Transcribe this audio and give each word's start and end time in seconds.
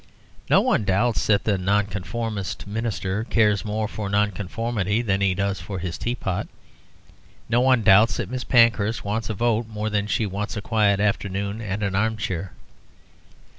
No 0.49 0.61
one 0.61 0.83
doubts 0.83 1.27
that 1.27 1.43
the 1.43 1.59
Nonconformist 1.59 2.65
minister 2.65 3.23
cares 3.25 3.63
more 3.63 3.87
for 3.87 4.09
Nonconformity 4.09 5.03
than 5.03 5.21
he 5.21 5.35
does 5.35 5.61
for 5.61 5.77
his 5.77 5.95
teapot. 5.99 6.47
No 7.47 7.61
one 7.61 7.83
doubts 7.83 8.17
that 8.17 8.27
Miss 8.27 8.43
Pankhurst 8.43 9.05
wants 9.05 9.29
a 9.29 9.35
vote 9.35 9.67
more 9.67 9.91
than 9.91 10.07
she 10.07 10.25
wants 10.25 10.57
a 10.57 10.61
quiet 10.63 10.99
afternoon 10.99 11.61
and 11.61 11.83
an 11.83 11.93
armchair. 11.93 12.53